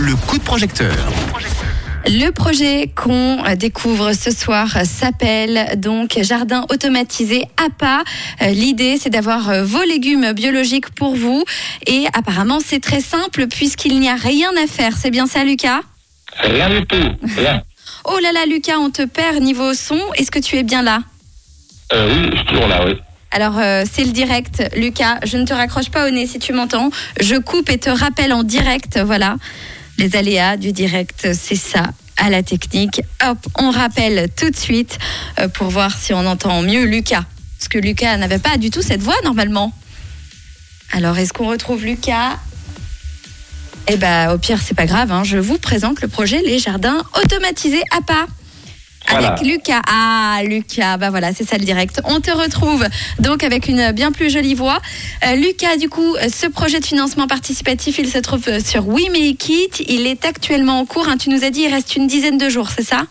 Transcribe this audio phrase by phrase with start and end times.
[0.00, 0.94] le coup de projecteur.
[2.06, 8.02] Le projet qu'on découvre ce soir s'appelle donc Jardin automatisé APA.
[8.40, 11.44] Euh, L'idée, c'est d'avoir euh, vos légumes biologiques pour vous.
[11.86, 14.94] Et apparemment, c'est très simple puisqu'il n'y a rien à faire.
[14.96, 15.80] C'est bien ça, Lucas?
[16.38, 17.10] Rien du tout.
[17.36, 17.62] Rien.
[18.04, 20.00] Oh là là, Lucas, on te perd niveau son.
[20.14, 21.00] Est-ce que tu es bien là?
[21.92, 22.94] Euh, oui, je suis toujours là, oui.
[23.30, 24.62] Alors, euh, c'est le direct.
[24.74, 26.90] Lucas, je ne te raccroche pas au nez si tu m'entends.
[27.20, 28.98] Je coupe et te rappelle en direct.
[29.04, 29.36] Voilà.
[30.00, 31.90] Les aléas du direct, c'est ça.
[32.16, 33.02] À la technique.
[33.22, 34.98] Hop, on rappelle tout de suite
[35.38, 37.24] euh, pour voir si on entend mieux Lucas.
[37.58, 39.74] Parce que Lucas n'avait pas du tout cette voix normalement.
[40.92, 42.38] Alors, est-ce qu'on retrouve Lucas?
[43.88, 45.12] Eh ben, au pire, c'est pas grave.
[45.12, 45.22] hein.
[45.22, 48.26] Je vous présente le projet Les Jardins automatisés APA.
[49.10, 49.28] Voilà.
[49.34, 49.80] Avec Lucas.
[49.88, 52.00] Ah, Lucas, bah voilà, c'est ça le direct.
[52.04, 52.86] On te retrouve
[53.18, 54.78] donc avec une bien plus jolie voix.
[55.26, 59.10] Euh, Lucas, du coup, ce projet de financement participatif, il se trouve euh, sur We
[59.10, 59.84] Make It.
[59.88, 61.08] Il est actuellement en cours.
[61.08, 61.16] hein.
[61.16, 63.02] Tu nous as dit, il reste une dizaine de jours, c'est ça?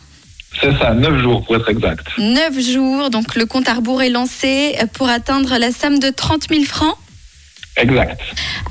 [0.61, 2.07] C'est ça, 9 jours pour être exact.
[2.17, 6.09] Neuf jours, donc le compte à rebours est lancé euh, pour atteindre la somme de
[6.09, 6.95] 30 000 francs.
[7.79, 8.19] Exact.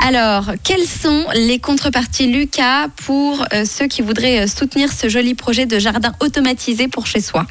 [0.06, 5.34] Alors, quelles sont les contreparties, Lucas, pour euh, ceux qui voudraient euh, soutenir ce joli
[5.34, 7.46] projet de jardin automatisé pour chez soi?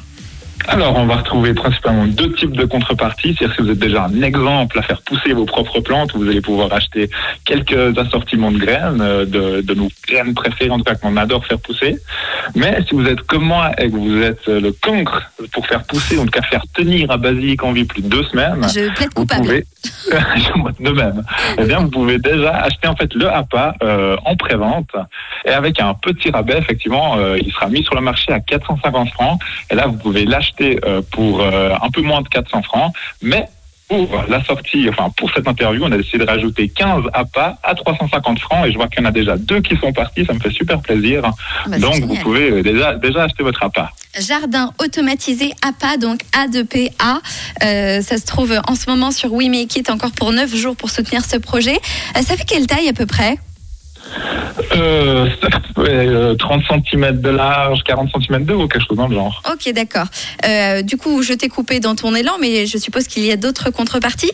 [0.66, 3.34] Alors, on va retrouver principalement deux types de contreparties.
[3.38, 6.40] C'est-à-dire si vous êtes déjà un exemple à faire pousser vos propres plantes, vous allez
[6.40, 7.08] pouvoir acheter
[7.44, 11.46] quelques assortiments de graines, euh, de, de nos graines préférées, en tout cas qu'on adore
[11.46, 11.96] faire pousser.
[12.56, 15.22] Mais si vous êtes comme moi et que vous êtes le cancre
[15.52, 18.24] pour faire pousser, en tout cas faire tenir à basilic en vie plus de deux
[18.24, 19.42] semaines, Je plaide vous coupable.
[19.42, 19.64] pouvez,
[20.80, 21.22] de même,
[21.58, 24.90] eh bien, vous pouvez déjà acheter en fait le APA euh, en pré-vente.
[25.44, 29.10] Et avec un petit rabais, effectivement, euh, il sera mis sur le marché à 450
[29.10, 29.40] francs.
[29.70, 33.48] Et là, vous pouvez l'acheter euh, pour euh, un peu moins de 400 francs, mais
[33.88, 37.74] pour la sortie, enfin pour cette interview, on a décidé de rajouter 15 APA à
[37.74, 40.34] 350 francs et je vois qu'il y en a déjà deux qui sont partis, ça
[40.34, 41.22] me fait super plaisir.
[41.66, 43.90] Bah, Donc vous pouvez euh, déjà déjà acheter votre APA.
[44.18, 47.20] Jardin automatisé APA, donc A2PA.
[47.62, 50.76] Euh, ça se trouve en ce moment sur We Make It, encore pour 9 jours
[50.76, 51.78] pour soutenir ce projet.
[52.16, 53.38] Euh, ça fait quelle taille à peu près?
[54.74, 55.28] Euh,
[56.28, 59.42] ouais, euh, 30 cm de large, 40 cm de haut, quelque chose dans le genre.
[59.50, 60.06] Ok, d'accord.
[60.44, 63.36] Euh, du coup, je t'ai coupé dans ton élan, mais je suppose qu'il y a
[63.36, 64.32] d'autres contreparties?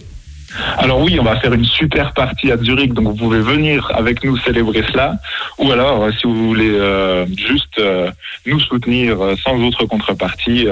[0.79, 4.23] Alors oui, on va faire une super partie à Zurich, donc vous pouvez venir avec
[4.23, 5.19] nous célébrer cela.
[5.59, 8.11] Ou alors, euh, si vous voulez euh, juste euh,
[8.47, 10.69] nous soutenir sans autre contrepartie,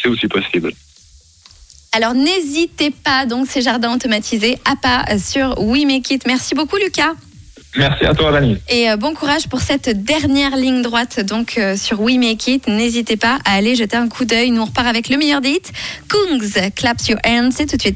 [0.00, 0.72] c'est aussi possible.
[1.96, 6.26] Alors n'hésitez pas, donc ces jardins automatisés APA euh, sur We Make It.
[6.26, 7.14] Merci beaucoup Lucas.
[7.76, 8.56] Merci à toi, Dani.
[8.68, 12.68] Et euh, bon courage pour cette dernière ligne droite donc euh, sur We Make It.
[12.68, 14.50] N'hésitez pas à aller jeter un coup d'œil.
[14.50, 15.72] Nous on repart avec le meilleur des hits.
[16.08, 17.94] Kungs, Claps Your Hands, c'est tout de suite.